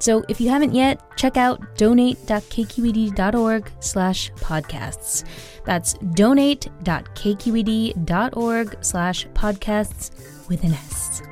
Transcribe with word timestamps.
So 0.00 0.24
if 0.28 0.40
you 0.40 0.48
haven't 0.48 0.74
yet, 0.74 1.00
check 1.16 1.36
out 1.36 1.76
donate.kqed.org 1.76 3.70
slash 3.80 4.32
podcasts. 4.32 5.24
That's 5.64 5.94
donate.kqed.org 6.14 8.76
slash 8.80 9.28
podcasts 9.28 10.48
with 10.48 10.64
an 10.64 10.72
S. 10.72 11.22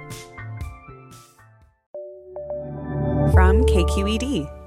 From 3.32 3.64
KQED. 3.64 4.57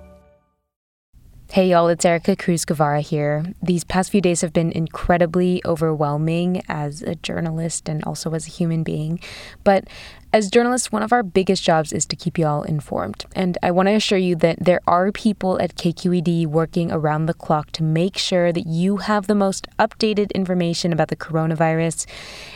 Hey 1.54 1.72
y'all, 1.72 1.90
it's 1.90 2.06
Erica 2.06 2.38
Cruz 2.38 2.64
Guevara 2.64 3.02
here. 3.02 3.44
These 3.62 3.84
past 3.84 4.10
few 4.10 4.22
days 4.22 4.40
have 4.40 4.54
been 4.54 4.72
incredibly 4.72 5.62
overwhelming 5.66 6.62
as 6.70 7.02
a 7.02 7.16
journalist 7.16 7.90
and 7.90 8.02
also 8.06 8.32
as 8.34 8.48
a 8.48 8.50
human 8.50 8.84
being. 8.84 9.20
But 9.66 9.90
as 10.32 10.50
journalists, 10.50 10.94
one 10.94 11.04
of 11.04 11.12
our 11.12 11.24
biggest 11.24 11.62
jobs 11.62 11.92
is 11.92 12.06
to 12.06 12.16
keep 12.16 12.38
you 12.38 12.48
all 12.48 12.64
informed. 12.64 13.26
And 13.36 13.58
I 13.62 13.72
want 13.72 13.88
to 13.88 13.96
assure 13.96 14.18
you 14.18 14.38
that 14.38 14.64
there 14.64 14.80
are 14.88 15.12
people 15.12 15.62
at 15.62 15.76
KQED 15.76 16.48
working 16.48 16.90
around 16.90 17.26
the 17.26 17.34
clock 17.34 17.74
to 17.74 17.84
make 17.84 18.18
sure 18.18 18.54
that 18.54 18.66
you 18.66 18.98
have 19.04 19.28
the 19.28 19.36
most 19.36 19.68
updated 19.78 20.32
information 20.32 20.94
about 20.94 21.10
the 21.10 21.18
coronavirus. 21.18 22.06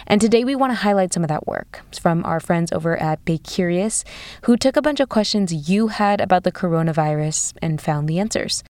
And 0.07 0.21
today 0.21 0.45
we 0.45 0.55
want 0.55 0.71
to 0.71 0.75
highlight 0.75 1.11
some 1.11 1.25
of 1.25 1.27
that 1.27 1.45
work 1.45 1.81
from 1.99 2.23
our 2.23 2.39
friends 2.39 2.71
over 2.71 2.95
at 2.95 3.25
Bay 3.25 3.39
Curious, 3.39 4.05
who 4.43 4.55
took 4.55 4.77
a 4.77 4.81
bunch 4.81 5.01
of 5.01 5.09
questions 5.09 5.69
you 5.69 5.89
had 5.89 6.21
about 6.21 6.45
the 6.45 6.51
coronavirus 6.53 7.57
and 7.61 7.81
found 7.81 8.07
the 8.07 8.19
answers. 8.19 8.63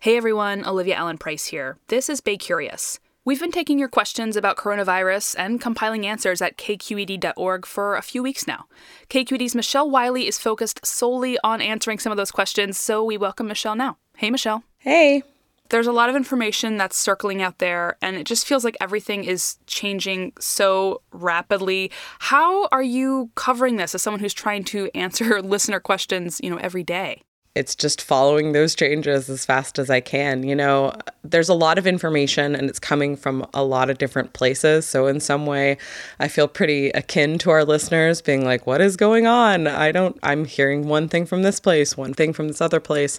Hey 0.00 0.16
everyone, 0.16 0.64
Olivia 0.64 0.94
Allen 0.94 1.18
Price 1.18 1.46
here. 1.46 1.76
This 1.88 2.08
is 2.08 2.20
Bay 2.20 2.36
Curious. 2.36 3.00
We've 3.24 3.40
been 3.40 3.50
taking 3.50 3.80
your 3.80 3.88
questions 3.88 4.36
about 4.36 4.56
coronavirus 4.56 5.34
and 5.36 5.60
compiling 5.60 6.06
answers 6.06 6.40
at 6.40 6.56
kqed.org 6.56 7.66
for 7.66 7.96
a 7.96 8.02
few 8.02 8.22
weeks 8.22 8.46
now. 8.46 8.66
KQED's 9.10 9.56
Michelle 9.56 9.90
Wiley 9.90 10.28
is 10.28 10.38
focused 10.38 10.86
solely 10.86 11.36
on 11.42 11.60
answering 11.60 11.98
some 11.98 12.12
of 12.12 12.16
those 12.16 12.30
questions, 12.30 12.78
so 12.78 13.02
we 13.02 13.18
welcome 13.18 13.48
Michelle 13.48 13.74
now. 13.74 13.96
Hey, 14.16 14.30
Michelle. 14.30 14.62
Hey. 14.78 15.24
There's 15.70 15.88
a 15.88 15.92
lot 15.92 16.08
of 16.08 16.14
information 16.14 16.76
that's 16.76 16.96
circling 16.96 17.42
out 17.42 17.58
there, 17.58 17.96
and 18.00 18.14
it 18.14 18.24
just 18.24 18.46
feels 18.46 18.62
like 18.62 18.76
everything 18.80 19.24
is 19.24 19.58
changing 19.66 20.32
so 20.38 21.02
rapidly. 21.10 21.90
How 22.20 22.68
are 22.68 22.84
you 22.84 23.30
covering 23.34 23.78
this 23.78 23.96
as 23.96 24.02
someone 24.02 24.20
who's 24.20 24.32
trying 24.32 24.62
to 24.66 24.90
answer 24.94 25.42
listener 25.42 25.80
questions, 25.80 26.40
you 26.40 26.50
know, 26.50 26.58
every 26.58 26.84
day? 26.84 27.22
It's 27.58 27.74
just 27.74 28.00
following 28.00 28.52
those 28.52 28.76
changes 28.76 29.28
as 29.28 29.44
fast 29.44 29.80
as 29.80 29.90
I 29.90 29.98
can. 30.00 30.44
You 30.44 30.54
know, 30.54 30.92
there's 31.24 31.48
a 31.48 31.54
lot 31.54 31.76
of 31.76 31.88
information 31.88 32.54
and 32.54 32.70
it's 32.70 32.78
coming 32.78 33.16
from 33.16 33.44
a 33.52 33.64
lot 33.64 33.90
of 33.90 33.98
different 33.98 34.32
places. 34.32 34.86
So, 34.86 35.08
in 35.08 35.18
some 35.18 35.44
way, 35.44 35.76
I 36.20 36.28
feel 36.28 36.46
pretty 36.46 36.90
akin 36.90 37.36
to 37.38 37.50
our 37.50 37.64
listeners 37.64 38.22
being 38.22 38.44
like, 38.44 38.64
what 38.64 38.80
is 38.80 38.96
going 38.96 39.26
on? 39.26 39.66
I 39.66 39.90
don't, 39.90 40.16
I'm 40.22 40.44
hearing 40.44 40.86
one 40.86 41.08
thing 41.08 41.26
from 41.26 41.42
this 41.42 41.58
place, 41.58 41.96
one 41.96 42.14
thing 42.14 42.32
from 42.32 42.46
this 42.46 42.60
other 42.60 42.80
place. 42.80 43.18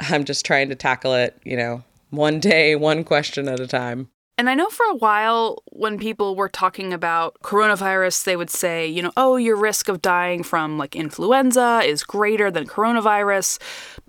I'm 0.00 0.24
just 0.24 0.44
trying 0.44 0.68
to 0.70 0.74
tackle 0.74 1.14
it, 1.14 1.38
you 1.44 1.56
know, 1.56 1.84
one 2.10 2.40
day, 2.40 2.74
one 2.74 3.04
question 3.04 3.46
at 3.46 3.60
a 3.60 3.68
time. 3.68 4.08
And 4.38 4.48
I 4.48 4.54
know 4.54 4.68
for 4.68 4.86
a 4.86 4.94
while 4.94 5.64
when 5.72 5.98
people 5.98 6.36
were 6.36 6.48
talking 6.48 6.92
about 6.92 7.36
coronavirus, 7.42 8.22
they 8.22 8.36
would 8.36 8.50
say, 8.50 8.86
you 8.86 9.02
know, 9.02 9.10
oh, 9.16 9.34
your 9.34 9.56
risk 9.56 9.88
of 9.88 10.00
dying 10.00 10.44
from 10.44 10.78
like 10.78 10.94
influenza 10.94 11.82
is 11.84 12.04
greater 12.04 12.48
than 12.48 12.64
coronavirus. 12.64 13.58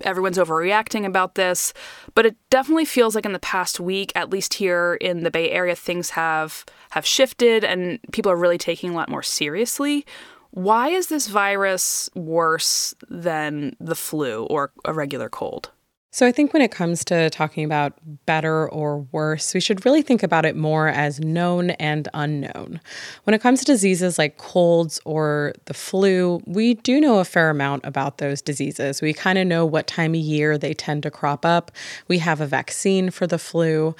Everyone's 0.02 0.38
overreacting 0.38 1.04
about 1.04 1.34
this. 1.34 1.74
But 2.14 2.26
it 2.26 2.36
definitely 2.48 2.84
feels 2.84 3.16
like 3.16 3.26
in 3.26 3.32
the 3.32 3.40
past 3.40 3.80
week, 3.80 4.12
at 4.14 4.30
least 4.30 4.54
here 4.54 4.96
in 5.00 5.24
the 5.24 5.32
Bay 5.32 5.50
Area, 5.50 5.74
things 5.74 6.10
have 6.10 6.64
have 6.90 7.04
shifted 7.04 7.64
and 7.64 7.98
people 8.12 8.30
are 8.30 8.36
really 8.36 8.58
taking 8.58 8.90
a 8.90 8.94
lot 8.94 9.08
more 9.08 9.24
seriously. 9.24 10.06
Why 10.52 10.90
is 10.90 11.08
this 11.08 11.26
virus 11.26 12.08
worse 12.14 12.94
than 13.08 13.74
the 13.80 13.96
flu 13.96 14.44
or 14.44 14.70
a 14.84 14.92
regular 14.92 15.28
cold? 15.28 15.70
So, 16.12 16.26
I 16.26 16.32
think 16.32 16.52
when 16.52 16.60
it 16.60 16.72
comes 16.72 17.04
to 17.04 17.30
talking 17.30 17.64
about 17.64 17.92
better 18.26 18.68
or 18.68 18.98
worse, 19.12 19.54
we 19.54 19.60
should 19.60 19.84
really 19.84 20.02
think 20.02 20.24
about 20.24 20.44
it 20.44 20.56
more 20.56 20.88
as 20.88 21.20
known 21.20 21.70
and 21.70 22.08
unknown. 22.12 22.80
When 23.24 23.34
it 23.34 23.40
comes 23.40 23.60
to 23.60 23.64
diseases 23.66 24.18
like 24.18 24.36
colds 24.36 25.00
or 25.04 25.52
the 25.66 25.74
flu, 25.74 26.42
we 26.46 26.74
do 26.74 27.00
know 27.00 27.20
a 27.20 27.24
fair 27.24 27.48
amount 27.48 27.84
about 27.84 28.18
those 28.18 28.42
diseases. 28.42 29.00
We 29.00 29.12
kind 29.12 29.38
of 29.38 29.46
know 29.46 29.64
what 29.64 29.86
time 29.86 30.14
of 30.14 30.20
year 30.20 30.58
they 30.58 30.74
tend 30.74 31.04
to 31.04 31.12
crop 31.12 31.46
up. 31.46 31.70
We 32.08 32.18
have 32.18 32.40
a 32.40 32.46
vaccine 32.46 33.10
for 33.10 33.28
the 33.28 33.38
flu. 33.38 33.94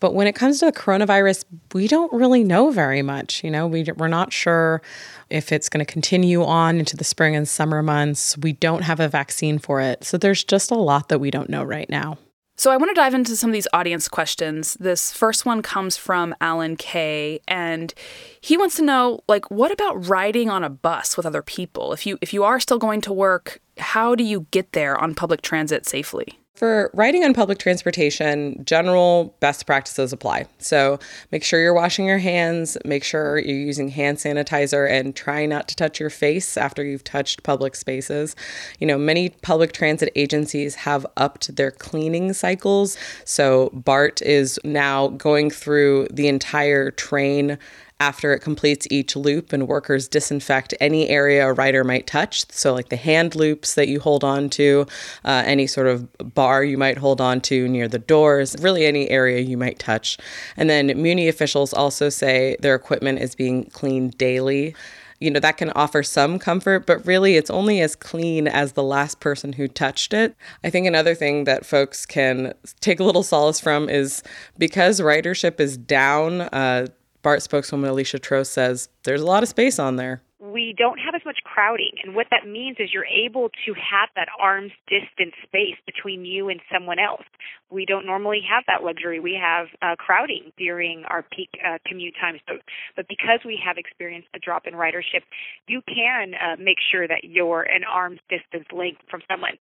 But 0.00 0.14
when 0.14 0.26
it 0.26 0.34
comes 0.34 0.58
to 0.60 0.66
the 0.66 0.72
coronavirus, 0.72 1.44
we 1.72 1.88
don't 1.88 2.12
really 2.12 2.44
know 2.44 2.70
very 2.70 3.02
much. 3.02 3.42
You 3.42 3.50
know, 3.50 3.66
we, 3.66 3.84
we're 3.96 4.08
not 4.08 4.32
sure 4.32 4.82
if 5.30 5.52
it's 5.52 5.68
going 5.68 5.84
to 5.84 5.90
continue 5.90 6.44
on 6.44 6.78
into 6.78 6.96
the 6.96 7.04
spring 7.04 7.34
and 7.34 7.48
summer 7.48 7.82
months. 7.82 8.36
We 8.38 8.52
don't 8.52 8.82
have 8.82 9.00
a 9.00 9.08
vaccine 9.08 9.58
for 9.58 9.80
it. 9.80 10.04
So 10.04 10.18
there's 10.18 10.44
just 10.44 10.70
a 10.70 10.74
lot 10.74 11.08
that 11.08 11.20
we 11.20 11.30
don't 11.30 11.48
know 11.48 11.62
right 11.62 11.88
now. 11.88 12.18
So 12.56 12.70
I 12.70 12.76
want 12.76 12.90
to 12.90 12.94
dive 12.94 13.14
into 13.14 13.34
some 13.34 13.50
of 13.50 13.54
these 13.54 13.66
audience 13.72 14.06
questions. 14.06 14.74
This 14.78 15.12
first 15.12 15.44
one 15.44 15.60
comes 15.60 15.96
from 15.96 16.36
Alan 16.40 16.76
K 16.76 17.40
and 17.48 17.92
he 18.40 18.56
wants 18.56 18.76
to 18.76 18.82
know 18.82 19.20
like 19.26 19.50
what 19.50 19.72
about 19.72 20.08
riding 20.08 20.50
on 20.50 20.62
a 20.62 20.70
bus 20.70 21.16
with 21.16 21.26
other 21.26 21.42
people? 21.42 21.92
If 21.92 22.06
you 22.06 22.16
if 22.20 22.32
you 22.32 22.44
are 22.44 22.60
still 22.60 22.78
going 22.78 23.00
to 23.02 23.12
work, 23.12 23.60
how 23.78 24.14
do 24.14 24.22
you 24.22 24.46
get 24.52 24.70
there 24.72 24.96
on 24.96 25.16
public 25.16 25.42
transit 25.42 25.84
safely? 25.84 26.38
For 26.54 26.88
riding 26.94 27.24
on 27.24 27.34
public 27.34 27.58
transportation, 27.58 28.64
general 28.64 29.34
best 29.40 29.66
practices 29.66 30.12
apply. 30.12 30.46
So 30.58 31.00
make 31.32 31.42
sure 31.42 31.60
you're 31.60 31.74
washing 31.74 32.06
your 32.06 32.18
hands, 32.18 32.78
make 32.84 33.02
sure 33.02 33.38
you're 33.38 33.58
using 33.58 33.88
hand 33.88 34.18
sanitizer, 34.18 34.88
and 34.88 35.16
try 35.16 35.46
not 35.46 35.66
to 35.66 35.74
touch 35.74 35.98
your 35.98 36.10
face 36.10 36.56
after 36.56 36.84
you've 36.84 37.02
touched 37.02 37.42
public 37.42 37.74
spaces. 37.74 38.36
You 38.78 38.86
know, 38.86 38.96
many 38.96 39.30
public 39.30 39.72
transit 39.72 40.12
agencies 40.14 40.76
have 40.76 41.04
upped 41.16 41.56
their 41.56 41.72
cleaning 41.72 42.32
cycles. 42.32 42.96
So 43.24 43.70
BART 43.72 44.22
is 44.22 44.60
now 44.62 45.08
going 45.08 45.50
through 45.50 46.06
the 46.12 46.28
entire 46.28 46.92
train 46.92 47.58
after 48.00 48.32
it 48.32 48.40
completes 48.40 48.86
each 48.90 49.16
loop, 49.16 49.52
and 49.52 49.68
workers 49.68 50.08
disinfect 50.08 50.74
any 50.80 51.08
area 51.08 51.48
a 51.48 51.52
rider 51.52 51.84
might 51.84 52.06
touch. 52.06 52.50
So, 52.50 52.74
like 52.74 52.88
the 52.88 52.96
hand 52.96 53.34
loops 53.34 53.74
that 53.74 53.88
you 53.88 54.00
hold 54.00 54.24
on 54.24 54.50
to, 54.50 54.86
uh, 55.24 55.42
any 55.46 55.66
sort 55.66 55.86
of 55.86 56.08
bar 56.34 56.64
you 56.64 56.76
might 56.76 56.98
hold 56.98 57.20
on 57.20 57.40
to 57.42 57.68
near 57.68 57.88
the 57.88 57.98
doors, 57.98 58.56
really 58.60 58.84
any 58.84 59.08
area 59.10 59.40
you 59.40 59.56
might 59.56 59.78
touch. 59.78 60.18
And 60.56 60.68
then 60.68 60.86
Muni 61.00 61.28
officials 61.28 61.72
also 61.72 62.08
say 62.08 62.56
their 62.60 62.74
equipment 62.74 63.20
is 63.20 63.34
being 63.34 63.64
cleaned 63.66 64.18
daily 64.18 64.74
you 65.20 65.30
know, 65.30 65.40
that 65.40 65.56
can 65.56 65.70
offer 65.70 66.02
some 66.02 66.38
comfort, 66.38 66.86
but 66.86 67.04
really 67.06 67.36
it's 67.36 67.50
only 67.50 67.80
as 67.80 67.96
clean 67.96 68.46
as 68.46 68.72
the 68.72 68.82
last 68.82 69.20
person 69.20 69.54
who 69.54 69.66
touched 69.68 70.12
it. 70.12 70.36
I 70.62 70.70
think 70.70 70.86
another 70.86 71.14
thing 71.14 71.44
that 71.44 71.64
folks 71.64 72.04
can 72.04 72.52
take 72.80 73.00
a 73.00 73.04
little 73.04 73.22
solace 73.22 73.58
from 73.58 73.88
is 73.88 74.22
because 74.58 75.00
ridership 75.00 75.60
is 75.60 75.78
down, 75.78 76.42
uh, 76.42 76.88
BART 77.24 77.42
spokeswoman 77.42 77.88
Alicia 77.88 78.18
Trost 78.18 78.48
says 78.48 78.90
there's 79.04 79.22
a 79.22 79.26
lot 79.26 79.42
of 79.42 79.48
space 79.48 79.78
on 79.78 79.96
there. 79.96 80.20
We 80.38 80.74
don't 80.76 80.98
have 80.98 81.14
as 81.14 81.22
much 81.24 81.38
crowding. 81.42 81.92
And 82.04 82.14
what 82.14 82.26
that 82.30 82.46
means 82.46 82.76
is 82.78 82.92
you're 82.92 83.06
able 83.06 83.48
to 83.64 83.72
have 83.72 84.10
that 84.14 84.28
arm's 84.38 84.72
distance 84.86 85.32
space 85.42 85.80
between 85.86 86.26
you 86.26 86.50
and 86.50 86.60
someone 86.70 86.98
else. 86.98 87.24
We 87.70 87.86
don't 87.86 88.04
normally 88.04 88.42
have 88.46 88.64
that 88.66 88.84
luxury. 88.84 89.20
We 89.20 89.40
have 89.40 89.68
uh, 89.80 89.96
crowding 89.96 90.52
during 90.58 91.04
our 91.08 91.22
peak 91.22 91.48
uh, 91.66 91.78
commute 91.86 92.14
times. 92.20 92.40
So, 92.46 92.58
but 92.94 93.08
because 93.08 93.40
we 93.42 93.58
have 93.64 93.78
experienced 93.78 94.28
a 94.36 94.38
drop 94.38 94.66
in 94.66 94.74
ridership, 94.74 95.24
you 95.66 95.80
can 95.88 96.34
uh, 96.34 96.56
make 96.60 96.76
sure 96.92 97.08
that 97.08 97.24
you're 97.24 97.62
an 97.62 97.84
arm's 97.90 98.20
distance 98.28 98.68
length 98.70 99.00
from 99.10 99.22
someone. 99.30 99.56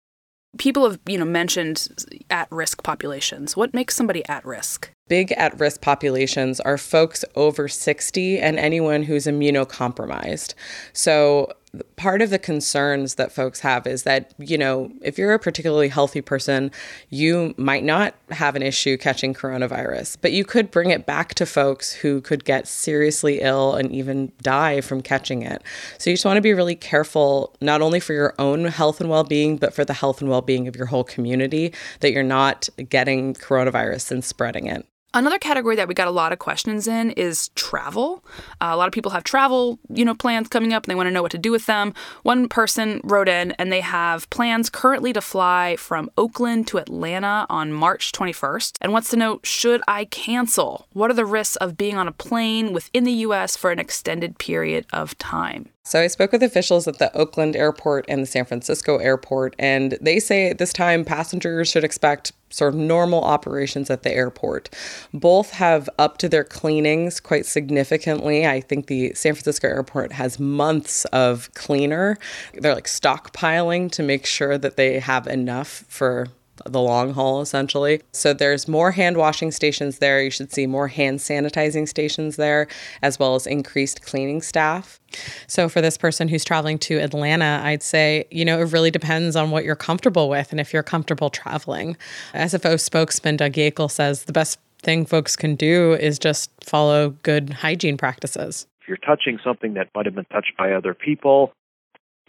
People 0.56 0.88
have, 0.88 0.98
you 1.06 1.18
know, 1.18 1.26
mentioned 1.26 1.88
at-risk 2.30 2.82
populations. 2.82 3.54
What 3.54 3.74
makes 3.74 3.94
somebody 3.94 4.26
at 4.28 4.44
risk? 4.46 4.90
Big 5.06 5.32
at 5.32 5.58
risk 5.60 5.82
populations 5.82 6.58
are 6.60 6.78
folks 6.78 7.24
over 7.34 7.68
60 7.68 8.38
and 8.38 8.58
anyone 8.58 9.02
who's 9.02 9.26
immunocompromised. 9.26 10.54
So, 10.92 11.52
part 11.96 12.22
of 12.22 12.30
the 12.30 12.38
concerns 12.38 13.16
that 13.16 13.32
folks 13.32 13.60
have 13.60 13.86
is 13.86 14.04
that, 14.04 14.32
you 14.38 14.56
know, 14.56 14.90
if 15.02 15.18
you're 15.18 15.34
a 15.34 15.38
particularly 15.38 15.88
healthy 15.88 16.20
person, 16.20 16.70
you 17.10 17.54
might 17.58 17.84
not 17.84 18.14
have 18.30 18.56
an 18.56 18.62
issue 18.62 18.96
catching 18.96 19.34
coronavirus, 19.34 20.16
but 20.20 20.32
you 20.32 20.44
could 20.44 20.70
bring 20.70 20.90
it 20.90 21.04
back 21.04 21.34
to 21.34 21.44
folks 21.44 21.92
who 21.92 22.20
could 22.20 22.44
get 22.44 22.66
seriously 22.66 23.40
ill 23.40 23.74
and 23.74 23.92
even 23.92 24.32
die 24.42 24.80
from 24.80 25.02
catching 25.02 25.42
it. 25.42 25.62
So 25.98 26.10
you 26.10 26.16
just 26.16 26.24
want 26.24 26.38
to 26.38 26.42
be 26.42 26.54
really 26.54 26.76
careful, 26.76 27.54
not 27.60 27.82
only 27.82 28.00
for 28.00 28.14
your 28.14 28.34
own 28.38 28.64
health 28.66 29.00
and 29.00 29.10
well 29.10 29.24
being, 29.24 29.56
but 29.56 29.74
for 29.74 29.84
the 29.84 29.92
health 29.92 30.20
and 30.20 30.30
well 30.30 30.42
being 30.42 30.68
of 30.68 30.76
your 30.76 30.86
whole 30.86 31.04
community, 31.04 31.74
that 32.00 32.12
you're 32.12 32.22
not 32.22 32.68
getting 32.88 33.34
coronavirus 33.34 34.10
and 34.10 34.24
spreading 34.24 34.66
it. 34.66 34.86
Another 35.14 35.38
category 35.38 35.74
that 35.76 35.88
we 35.88 35.94
got 35.94 36.06
a 36.06 36.12
lot 36.12 36.32
of 36.32 36.38
questions 36.38 36.86
in 36.86 37.12
is 37.12 37.48
travel. 37.54 38.22
Uh, 38.60 38.68
a 38.72 38.76
lot 38.76 38.88
of 38.88 38.92
people 38.92 39.10
have 39.12 39.24
travel, 39.24 39.78
you 39.88 40.04
know, 40.04 40.14
plans 40.14 40.48
coming 40.48 40.74
up 40.74 40.84
and 40.84 40.90
they 40.90 40.94
want 40.94 41.06
to 41.06 41.10
know 41.10 41.22
what 41.22 41.30
to 41.30 41.38
do 41.38 41.50
with 41.50 41.64
them. 41.64 41.94
One 42.24 42.46
person 42.46 43.00
wrote 43.02 43.28
in 43.28 43.52
and 43.52 43.72
they 43.72 43.80
have 43.80 44.28
plans 44.28 44.68
currently 44.68 45.14
to 45.14 45.22
fly 45.22 45.76
from 45.76 46.10
Oakland 46.18 46.66
to 46.68 46.78
Atlanta 46.78 47.46
on 47.48 47.72
March 47.72 48.12
21st 48.12 48.76
and 48.82 48.92
wants 48.92 49.08
to 49.08 49.16
know 49.16 49.40
should 49.42 49.80
I 49.88 50.04
cancel? 50.04 50.86
What 50.92 51.10
are 51.10 51.14
the 51.14 51.24
risks 51.24 51.56
of 51.56 51.78
being 51.78 51.96
on 51.96 52.06
a 52.06 52.12
plane 52.12 52.74
within 52.74 53.04
the 53.04 53.12
US 53.12 53.56
for 53.56 53.70
an 53.70 53.78
extended 53.78 54.38
period 54.38 54.84
of 54.92 55.16
time? 55.16 55.70
So 55.88 56.02
I 56.02 56.08
spoke 56.08 56.32
with 56.32 56.42
officials 56.42 56.86
at 56.86 56.98
the 56.98 57.10
Oakland 57.16 57.56
airport 57.56 58.04
and 58.08 58.20
the 58.20 58.26
San 58.26 58.44
Francisco 58.44 58.98
airport, 58.98 59.56
and 59.58 59.96
they 60.02 60.20
say 60.20 60.50
at 60.50 60.58
this 60.58 60.70
time 60.70 61.02
passengers 61.02 61.70
should 61.70 61.82
expect 61.82 62.30
sort 62.50 62.74
of 62.74 62.78
normal 62.78 63.24
operations 63.24 63.88
at 63.88 64.02
the 64.02 64.12
airport. 64.12 64.68
Both 65.14 65.52
have 65.52 65.88
upped 65.98 66.20
to 66.20 66.28
their 66.28 66.44
cleanings 66.44 67.20
quite 67.20 67.46
significantly. 67.46 68.46
I 68.46 68.60
think 68.60 68.88
the 68.88 69.14
San 69.14 69.32
Francisco 69.32 69.66
airport 69.66 70.12
has 70.12 70.38
months 70.38 71.06
of 71.06 71.48
cleaner. 71.54 72.18
They're 72.52 72.74
like 72.74 72.84
stockpiling 72.84 73.90
to 73.92 74.02
make 74.02 74.26
sure 74.26 74.58
that 74.58 74.76
they 74.76 74.98
have 74.98 75.26
enough 75.26 75.86
for 75.88 76.26
the 76.66 76.80
long 76.80 77.12
haul 77.12 77.40
essentially. 77.40 78.02
So 78.12 78.32
there's 78.32 78.68
more 78.68 78.92
hand 78.92 79.16
washing 79.16 79.50
stations 79.50 79.98
there. 79.98 80.22
You 80.22 80.30
should 80.30 80.52
see 80.52 80.66
more 80.66 80.88
hand 80.88 81.18
sanitizing 81.18 81.88
stations 81.88 82.36
there, 82.36 82.68
as 83.02 83.18
well 83.18 83.34
as 83.34 83.46
increased 83.46 84.02
cleaning 84.02 84.42
staff. 84.42 85.00
So 85.46 85.68
for 85.68 85.80
this 85.80 85.96
person 85.96 86.28
who's 86.28 86.44
traveling 86.44 86.78
to 86.80 86.98
Atlanta, 86.98 87.60
I'd 87.64 87.82
say, 87.82 88.26
you 88.30 88.44
know, 88.44 88.60
it 88.60 88.72
really 88.72 88.90
depends 88.90 89.36
on 89.36 89.50
what 89.50 89.64
you're 89.64 89.76
comfortable 89.76 90.28
with 90.28 90.50
and 90.50 90.60
if 90.60 90.72
you're 90.72 90.82
comfortable 90.82 91.30
traveling. 91.30 91.96
SFO 92.34 92.78
spokesman 92.78 93.36
Doug 93.36 93.52
Yakel 93.52 93.90
says 93.90 94.24
the 94.24 94.32
best 94.32 94.58
thing 94.82 95.04
folks 95.04 95.36
can 95.36 95.56
do 95.56 95.94
is 95.94 96.18
just 96.18 96.50
follow 96.62 97.10
good 97.22 97.50
hygiene 97.50 97.96
practices. 97.96 98.66
If 98.80 98.88
you're 98.88 98.96
touching 98.98 99.38
something 99.42 99.74
that 99.74 99.88
might 99.94 100.06
have 100.06 100.14
been 100.14 100.24
touched 100.26 100.56
by 100.56 100.72
other 100.72 100.94
people, 100.94 101.52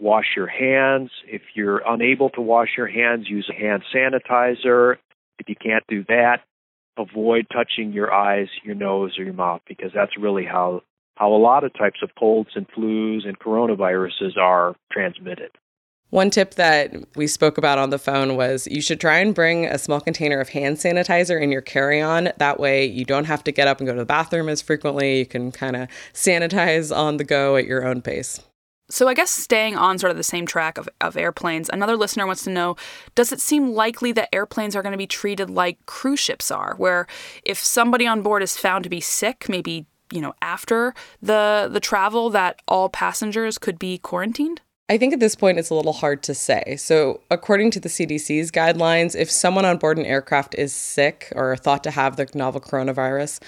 wash 0.00 0.26
your 0.36 0.46
hands. 0.46 1.10
If 1.26 1.42
you're 1.54 1.82
unable 1.86 2.30
to 2.30 2.40
wash 2.40 2.70
your 2.76 2.86
hands, 2.86 3.28
use 3.28 3.50
a 3.50 3.54
hand 3.54 3.82
sanitizer. 3.94 4.96
If 5.38 5.48
you 5.48 5.56
can't 5.56 5.84
do 5.88 6.04
that, 6.08 6.38
avoid 6.98 7.46
touching 7.52 7.92
your 7.92 8.12
eyes, 8.12 8.48
your 8.64 8.74
nose, 8.74 9.18
or 9.18 9.24
your 9.24 9.34
mouth 9.34 9.62
because 9.68 9.90
that's 9.94 10.16
really 10.18 10.44
how 10.44 10.82
how 11.16 11.34
a 11.34 11.36
lot 11.36 11.64
of 11.64 11.74
types 11.74 12.00
of 12.02 12.10
colds 12.18 12.50
and 12.54 12.66
flus 12.70 13.28
and 13.28 13.38
coronaviruses 13.38 14.38
are 14.38 14.74
transmitted. 14.90 15.50
One 16.08 16.30
tip 16.30 16.54
that 16.54 16.92
we 17.14 17.26
spoke 17.28 17.56
about 17.56 17.78
on 17.78 17.90
the 17.90 17.98
phone 17.98 18.36
was 18.36 18.66
you 18.68 18.80
should 18.80 19.00
try 19.00 19.18
and 19.18 19.34
bring 19.34 19.66
a 19.66 19.78
small 19.78 20.00
container 20.00 20.40
of 20.40 20.48
hand 20.48 20.78
sanitizer 20.78 21.40
in 21.40 21.52
your 21.52 21.60
carry 21.60 22.00
on. 22.00 22.30
That 22.38 22.58
way, 22.58 22.86
you 22.86 23.04
don't 23.04 23.26
have 23.26 23.44
to 23.44 23.52
get 23.52 23.68
up 23.68 23.78
and 23.78 23.86
go 23.86 23.92
to 23.92 24.00
the 24.00 24.06
bathroom 24.06 24.48
as 24.48 24.60
frequently. 24.60 25.18
You 25.18 25.26
can 25.26 25.52
kind 25.52 25.76
of 25.76 25.88
sanitize 26.12 26.94
on 26.94 27.18
the 27.18 27.24
go 27.24 27.56
at 27.56 27.66
your 27.66 27.86
own 27.86 28.02
pace. 28.02 28.40
So, 28.90 29.08
I 29.08 29.14
guess 29.14 29.30
staying 29.30 29.76
on 29.76 29.98
sort 29.98 30.10
of 30.10 30.16
the 30.16 30.22
same 30.22 30.46
track 30.46 30.78
of, 30.78 30.88
of 31.00 31.16
airplanes, 31.16 31.70
another 31.72 31.96
listener 31.96 32.26
wants 32.26 32.44
to 32.44 32.50
know 32.50 32.76
Does 33.14 33.32
it 33.32 33.40
seem 33.40 33.72
likely 33.72 34.12
that 34.12 34.28
airplanes 34.32 34.76
are 34.76 34.82
going 34.82 34.92
to 34.92 34.98
be 34.98 35.06
treated 35.06 35.48
like 35.48 35.84
cruise 35.86 36.20
ships 36.20 36.50
are, 36.50 36.74
where 36.76 37.06
if 37.44 37.58
somebody 37.58 38.06
on 38.06 38.22
board 38.22 38.42
is 38.42 38.56
found 38.56 38.84
to 38.84 38.90
be 38.90 39.00
sick, 39.00 39.48
maybe 39.48 39.86
you 40.12 40.20
know 40.20 40.34
after 40.42 40.94
the 41.22 41.68
the 41.72 41.80
travel, 41.80 42.30
that 42.30 42.60
all 42.66 42.88
passengers 42.88 43.58
could 43.58 43.78
be 43.78 43.98
quarantined? 43.98 44.60
I 44.90 44.98
think 44.98 45.12
at 45.12 45.20
this 45.20 45.36
point 45.36 45.60
it's 45.60 45.70
a 45.70 45.74
little 45.76 45.92
hard 45.92 46.20
to 46.24 46.34
say. 46.34 46.74
So, 46.76 47.20
according 47.30 47.70
to 47.70 47.80
the 47.80 47.88
CDC's 47.88 48.50
guidelines, 48.50 49.14
if 49.14 49.30
someone 49.30 49.64
on 49.64 49.76
board 49.76 49.98
an 49.98 50.04
aircraft 50.04 50.56
is 50.56 50.72
sick 50.72 51.32
or 51.36 51.56
thought 51.56 51.84
to 51.84 51.92
have 51.92 52.16
the 52.16 52.28
novel 52.34 52.60
coronavirus, 52.60 53.38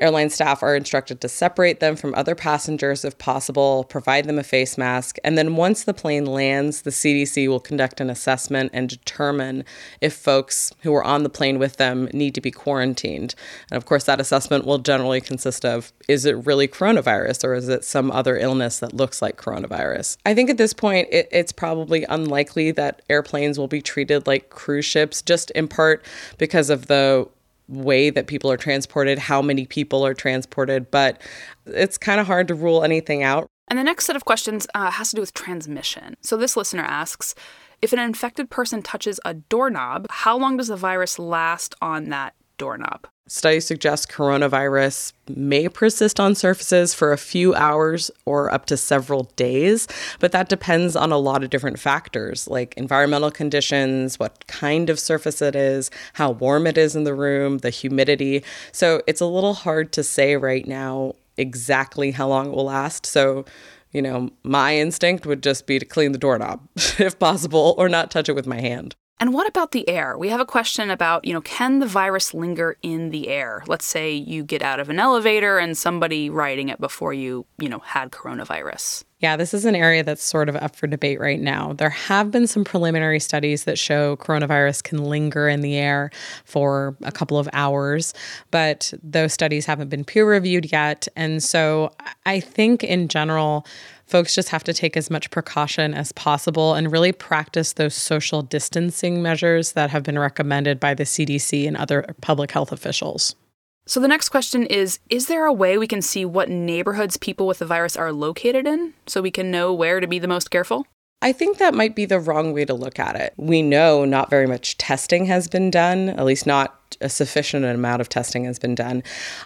airline 0.00 0.30
staff 0.30 0.62
are 0.62 0.74
instructed 0.74 1.20
to 1.20 1.28
separate 1.28 1.80
them 1.80 1.96
from 1.96 2.14
other 2.14 2.34
passengers 2.34 3.04
if 3.04 3.18
possible, 3.18 3.84
provide 3.84 4.24
them 4.24 4.38
a 4.38 4.42
face 4.42 4.78
mask, 4.78 5.18
and 5.22 5.36
then 5.36 5.54
once 5.54 5.84
the 5.84 5.92
plane 5.92 6.24
lands, 6.24 6.80
the 6.80 6.90
CDC 6.90 7.46
will 7.46 7.60
conduct 7.60 8.00
an 8.00 8.08
assessment 8.08 8.70
and 8.72 8.88
determine 8.88 9.66
if 10.00 10.14
folks 10.14 10.72
who 10.80 10.94
are 10.94 11.04
on 11.04 11.24
the 11.24 11.28
plane 11.28 11.58
with 11.58 11.76
them 11.76 12.08
need 12.14 12.34
to 12.34 12.40
be 12.40 12.50
quarantined. 12.50 13.34
And 13.70 13.76
of 13.76 13.84
course, 13.84 14.04
that 14.04 14.18
assessment 14.18 14.64
will 14.64 14.78
generally 14.78 15.20
consist 15.20 15.66
of 15.66 15.92
is 16.08 16.24
it 16.24 16.46
really 16.46 16.66
coronavirus 16.68 17.44
or 17.44 17.52
is 17.52 17.68
it 17.68 17.84
some 17.84 18.10
other 18.10 18.38
illness 18.38 18.78
that 18.78 18.94
looks 18.94 19.20
like 19.20 19.36
coronavirus? 19.36 20.16
I 20.24 20.32
think 20.32 20.48
at 20.48 20.56
this 20.56 20.72
point, 20.72 20.85
point, 20.86 21.08
it, 21.10 21.28
it's 21.32 21.50
probably 21.50 22.04
unlikely 22.04 22.70
that 22.70 23.02
airplanes 23.10 23.58
will 23.58 23.66
be 23.66 23.82
treated 23.82 24.26
like 24.28 24.50
cruise 24.50 24.84
ships, 24.84 25.20
just 25.20 25.50
in 25.52 25.66
part 25.66 26.04
because 26.38 26.70
of 26.70 26.86
the 26.86 27.28
way 27.68 28.08
that 28.10 28.28
people 28.28 28.48
are 28.52 28.56
transported, 28.56 29.18
how 29.18 29.42
many 29.42 29.66
people 29.66 30.06
are 30.06 30.14
transported. 30.14 30.88
But 30.92 31.20
it's 31.66 31.98
kind 31.98 32.20
of 32.20 32.28
hard 32.28 32.46
to 32.48 32.54
rule 32.54 32.84
anything 32.84 33.24
out. 33.24 33.48
And 33.66 33.76
the 33.76 33.82
next 33.82 34.06
set 34.06 34.14
of 34.14 34.24
questions 34.24 34.68
uh, 34.76 34.92
has 34.92 35.10
to 35.10 35.16
do 35.16 35.22
with 35.22 35.34
transmission. 35.34 36.14
So 36.20 36.36
this 36.36 36.56
listener 36.56 36.84
asks, 36.84 37.34
if 37.82 37.92
an 37.92 37.98
infected 37.98 38.48
person 38.48 38.80
touches 38.80 39.18
a 39.24 39.34
doorknob, 39.34 40.06
how 40.08 40.38
long 40.38 40.56
does 40.56 40.68
the 40.68 40.76
virus 40.76 41.18
last 41.18 41.74
on 41.82 42.10
that 42.10 42.34
doorknob? 42.58 43.06
Studies 43.28 43.66
suggest 43.66 44.08
coronavirus 44.08 45.12
may 45.28 45.68
persist 45.68 46.20
on 46.20 46.36
surfaces 46.36 46.94
for 46.94 47.12
a 47.12 47.18
few 47.18 47.54
hours 47.56 48.08
or 48.24 48.52
up 48.52 48.66
to 48.66 48.76
several 48.76 49.24
days, 49.34 49.88
but 50.20 50.30
that 50.30 50.48
depends 50.48 50.94
on 50.94 51.10
a 51.10 51.18
lot 51.18 51.42
of 51.42 51.50
different 51.50 51.80
factors 51.80 52.46
like 52.46 52.72
environmental 52.76 53.32
conditions, 53.32 54.20
what 54.20 54.46
kind 54.46 54.88
of 54.88 55.00
surface 55.00 55.42
it 55.42 55.56
is, 55.56 55.90
how 56.12 56.30
warm 56.30 56.68
it 56.68 56.78
is 56.78 56.94
in 56.94 57.02
the 57.02 57.14
room, 57.14 57.58
the 57.58 57.70
humidity. 57.70 58.44
So 58.70 59.02
it's 59.08 59.20
a 59.20 59.26
little 59.26 59.54
hard 59.54 59.92
to 59.94 60.04
say 60.04 60.36
right 60.36 60.66
now 60.66 61.14
exactly 61.36 62.12
how 62.12 62.28
long 62.28 62.46
it 62.46 62.54
will 62.54 62.66
last. 62.66 63.06
So, 63.06 63.44
you 63.90 64.02
know, 64.02 64.30
my 64.44 64.76
instinct 64.76 65.26
would 65.26 65.42
just 65.42 65.66
be 65.66 65.80
to 65.80 65.84
clean 65.84 66.12
the 66.12 66.18
doorknob 66.18 66.60
if 66.76 67.18
possible 67.18 67.74
or 67.76 67.88
not 67.88 68.12
touch 68.12 68.28
it 68.28 68.34
with 68.34 68.46
my 68.46 68.60
hand. 68.60 68.94
And 69.18 69.32
what 69.32 69.48
about 69.48 69.72
the 69.72 69.88
air? 69.88 70.18
We 70.18 70.28
have 70.28 70.40
a 70.40 70.46
question 70.46 70.90
about, 70.90 71.24
you 71.24 71.32
know, 71.32 71.40
can 71.40 71.78
the 71.78 71.86
virus 71.86 72.34
linger 72.34 72.76
in 72.82 73.10
the 73.10 73.28
air? 73.28 73.62
Let's 73.66 73.86
say 73.86 74.12
you 74.12 74.44
get 74.44 74.60
out 74.60 74.78
of 74.78 74.90
an 74.90 74.98
elevator 74.98 75.58
and 75.58 75.76
somebody 75.76 76.28
riding 76.28 76.68
it 76.68 76.80
before 76.80 77.14
you, 77.14 77.46
you 77.58 77.68
know, 77.70 77.78
had 77.78 78.10
coronavirus. 78.10 79.04
Yeah, 79.18 79.36
this 79.36 79.54
is 79.54 79.64
an 79.64 79.74
area 79.74 80.04
that's 80.04 80.22
sort 80.22 80.50
of 80.50 80.56
up 80.56 80.76
for 80.76 80.86
debate 80.86 81.18
right 81.18 81.40
now. 81.40 81.72
There 81.72 81.88
have 81.88 82.30
been 82.30 82.46
some 82.46 82.64
preliminary 82.64 83.18
studies 83.18 83.64
that 83.64 83.78
show 83.78 84.16
coronavirus 84.16 84.82
can 84.82 85.04
linger 85.04 85.48
in 85.48 85.62
the 85.62 85.76
air 85.76 86.10
for 86.44 86.94
a 87.02 87.10
couple 87.10 87.38
of 87.38 87.48
hours, 87.54 88.12
but 88.50 88.92
those 89.02 89.32
studies 89.32 89.64
haven't 89.64 89.88
been 89.88 90.04
peer 90.04 90.28
reviewed 90.28 90.70
yet. 90.70 91.08
And 91.16 91.42
so 91.42 91.94
I 92.26 92.40
think 92.40 92.84
in 92.84 93.08
general, 93.08 93.66
folks 94.04 94.34
just 94.34 94.50
have 94.50 94.64
to 94.64 94.74
take 94.74 94.98
as 94.98 95.08
much 95.08 95.30
precaution 95.30 95.94
as 95.94 96.12
possible 96.12 96.74
and 96.74 96.92
really 96.92 97.12
practice 97.12 97.72
those 97.72 97.94
social 97.94 98.42
distancing 98.42 99.22
measures 99.22 99.72
that 99.72 99.88
have 99.88 100.02
been 100.02 100.18
recommended 100.18 100.78
by 100.78 100.92
the 100.92 101.04
CDC 101.04 101.66
and 101.66 101.78
other 101.78 102.04
public 102.20 102.50
health 102.52 102.70
officials. 102.70 103.34
So 103.88 104.00
the 104.00 104.08
next 104.08 104.30
question 104.30 104.66
is 104.66 104.98
Is 105.08 105.26
there 105.26 105.46
a 105.46 105.52
way 105.52 105.78
we 105.78 105.86
can 105.86 106.02
see 106.02 106.24
what 106.24 106.48
neighborhoods 106.48 107.16
people 107.16 107.46
with 107.46 107.60
the 107.60 107.66
virus 107.66 107.96
are 107.96 108.12
located 108.12 108.66
in 108.66 108.94
so 109.06 109.22
we 109.22 109.30
can 109.30 109.50
know 109.50 109.72
where 109.72 110.00
to 110.00 110.08
be 110.08 110.18
the 110.18 110.28
most 110.28 110.50
careful? 110.50 110.86
I 111.22 111.32
think 111.32 111.58
that 111.58 111.72
might 111.72 111.96
be 111.96 112.04
the 112.04 112.20
wrong 112.20 112.52
way 112.52 112.64
to 112.66 112.74
look 112.74 112.98
at 112.98 113.16
it. 113.16 113.32
We 113.36 113.62
know 113.62 114.04
not 114.04 114.28
very 114.28 114.46
much 114.46 114.76
testing 114.76 115.24
has 115.26 115.48
been 115.48 115.70
done, 115.70 116.10
at 116.10 116.24
least 116.24 116.46
not 116.46 116.96
a 117.00 117.08
sufficient 117.08 117.64
amount 117.64 118.00
of 118.00 118.08
testing 118.08 118.44
has 118.44 118.58
been 118.58 118.74
done. 118.74 119.02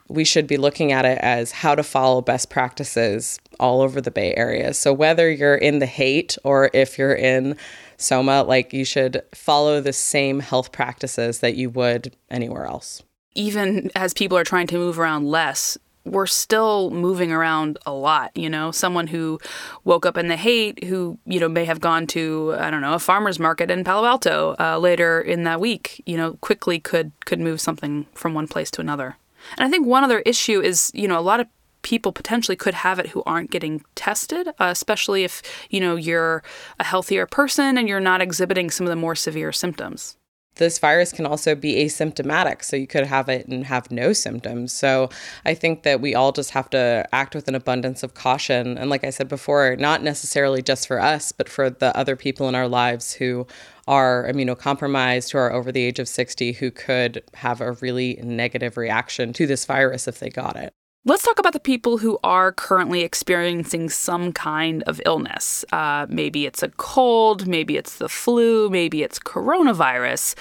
We 0.08 0.24
should 0.24 0.46
be 0.46 0.56
looking 0.56 0.90
at 0.90 1.04
it 1.04 1.18
as 1.18 1.52
how 1.52 1.74
to 1.74 1.82
follow 1.82 2.22
best 2.22 2.50
practices 2.50 3.38
all 3.60 3.82
over 3.82 4.00
the 4.00 4.10
Bay 4.10 4.34
Area. 4.34 4.74
So 4.74 4.92
whether 4.92 5.30
you're 5.30 5.54
in 5.54 5.78
the 5.78 5.86
Haight 5.86 6.36
or 6.44 6.70
if 6.72 6.98
you're 6.98 7.14
in 7.14 7.56
Soma, 7.98 8.42
like 8.42 8.72
you 8.72 8.84
should 8.84 9.22
follow 9.34 9.80
the 9.80 9.92
same 9.92 10.40
health 10.40 10.72
practices 10.72 11.38
that 11.40 11.54
you 11.54 11.70
would 11.70 12.16
anywhere 12.30 12.66
else. 12.66 13.02
Even 13.34 13.90
as 13.94 14.12
people 14.12 14.36
are 14.36 14.44
trying 14.44 14.66
to 14.68 14.76
move 14.76 14.98
around 14.98 15.26
less, 15.26 15.78
we're 16.04 16.26
still 16.26 16.90
moving 16.90 17.30
around 17.30 17.78
a 17.86 17.92
lot, 17.92 18.36
you 18.36 18.48
know. 18.48 18.70
Someone 18.70 19.06
who 19.06 19.38
woke 19.84 20.06
up 20.06 20.16
in 20.16 20.28
the 20.28 20.36
Haight, 20.36 20.84
who 20.84 21.18
you 21.26 21.38
know 21.38 21.48
may 21.48 21.64
have 21.64 21.80
gone 21.80 22.06
to 22.08 22.54
I 22.58 22.70
don't 22.70 22.80
know 22.80 22.94
a 22.94 22.98
farmers 22.98 23.38
market 23.38 23.70
in 23.70 23.84
Palo 23.84 24.06
Alto 24.06 24.56
uh, 24.58 24.78
later 24.78 25.20
in 25.20 25.44
that 25.44 25.60
week, 25.60 26.02
you 26.06 26.16
know, 26.16 26.34
quickly 26.40 26.78
could 26.80 27.12
could 27.24 27.40
move 27.40 27.60
something 27.60 28.06
from 28.14 28.34
one 28.34 28.48
place 28.48 28.70
to 28.72 28.80
another. 28.80 29.16
And 29.56 29.66
I 29.66 29.70
think 29.70 29.86
one 29.86 30.04
other 30.04 30.20
issue 30.20 30.60
is 30.60 30.90
you 30.94 31.06
know 31.06 31.18
a 31.18 31.22
lot 31.22 31.40
of 31.40 31.46
people 31.82 32.12
potentially 32.12 32.56
could 32.56 32.74
have 32.74 32.98
it 32.98 33.08
who 33.08 33.22
aren't 33.24 33.50
getting 33.50 33.82
tested, 33.94 34.48
uh, 34.48 34.52
especially 34.60 35.24
if, 35.24 35.40
you 35.70 35.80
know, 35.80 35.96
you're 35.96 36.42
a 36.78 36.84
healthier 36.84 37.24
person 37.24 37.78
and 37.78 37.88
you're 37.88 38.00
not 38.00 38.20
exhibiting 38.20 38.70
some 38.70 38.86
of 38.86 38.90
the 38.90 38.96
more 38.96 39.14
severe 39.14 39.50
symptoms 39.50 40.18
this 40.60 40.78
virus 40.78 41.10
can 41.10 41.26
also 41.26 41.56
be 41.56 41.84
asymptomatic. 41.84 42.62
So 42.62 42.76
you 42.76 42.86
could 42.86 43.06
have 43.06 43.28
it 43.28 43.48
and 43.48 43.64
have 43.64 43.90
no 43.90 44.12
symptoms. 44.12 44.72
So 44.72 45.08
I 45.44 45.54
think 45.54 45.82
that 45.82 46.00
we 46.00 46.14
all 46.14 46.30
just 46.30 46.50
have 46.50 46.70
to 46.70 47.08
act 47.12 47.34
with 47.34 47.48
an 47.48 47.56
abundance 47.56 48.04
of 48.04 48.14
caution. 48.14 48.78
And 48.78 48.90
like 48.90 49.02
I 49.02 49.10
said 49.10 49.26
before, 49.28 49.74
not 49.76 50.04
necessarily 50.04 50.62
just 50.62 50.86
for 50.86 51.00
us, 51.00 51.32
but 51.32 51.48
for 51.48 51.70
the 51.70 51.96
other 51.96 52.14
people 52.14 52.48
in 52.48 52.54
our 52.54 52.68
lives 52.68 53.14
who 53.14 53.46
are 53.88 54.28
immunocompromised, 54.30 55.32
who 55.32 55.38
are 55.38 55.52
over 55.52 55.72
the 55.72 55.82
age 55.82 55.98
of 55.98 56.08
60, 56.08 56.52
who 56.52 56.70
could 56.70 57.24
have 57.34 57.60
a 57.60 57.72
really 57.72 58.20
negative 58.22 58.76
reaction 58.76 59.32
to 59.32 59.46
this 59.46 59.64
virus 59.64 60.06
if 60.06 60.20
they 60.20 60.30
got 60.30 60.56
it. 60.56 60.72
Let's 61.06 61.22
talk 61.22 61.38
about 61.38 61.54
the 61.54 61.60
people 61.60 61.96
who 61.96 62.18
are 62.22 62.52
currently 62.52 63.00
experiencing 63.00 63.88
some 63.88 64.34
kind 64.34 64.82
of 64.82 65.00
illness. 65.06 65.64
Uh, 65.72 66.04
maybe 66.10 66.44
it's 66.44 66.62
a 66.62 66.68
cold, 66.68 67.46
maybe 67.46 67.78
it's 67.78 67.96
the 67.96 68.08
flu, 68.10 68.68
maybe 68.68 69.02
it's 69.02 69.18
coronavirus. 69.18 70.34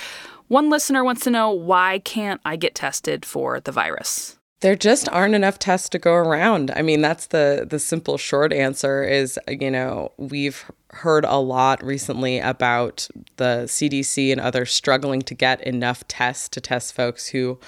One 0.50 0.70
listener 0.70 1.02
wants 1.02 1.24
to 1.24 1.32
know 1.32 1.50
why 1.50 2.00
can't 2.00 2.42
I 2.44 2.58
get 2.58 2.76
tested 2.76 3.26
for 3.26 3.62
the 3.62 3.72
virus? 3.72 4.38
There 4.60 4.76
just 4.76 5.08
aren't 5.08 5.36
enough 5.36 5.60
tests 5.60 5.88
to 5.90 5.98
go 5.98 6.12
around. 6.12 6.72
I 6.72 6.82
mean, 6.82 7.00
that's 7.00 7.28
the 7.28 7.66
the 7.70 7.80
simple 7.80 8.18
short 8.18 8.52
answer 8.52 9.02
is, 9.02 9.40
you 9.48 9.72
know, 9.72 10.12
we've 10.18 10.70
heard 10.90 11.24
a 11.24 11.38
lot 11.38 11.82
recently 11.82 12.40
about 12.40 13.08
the 13.38 13.64
CDC 13.68 14.34
and 14.34 14.42
others 14.42 14.74
struggling 14.74 15.22
to 15.22 15.34
get 15.34 15.62
enough 15.62 16.06
tests 16.10 16.50
to 16.50 16.60
test 16.60 16.94
folks 16.94 17.30
who 17.30 17.60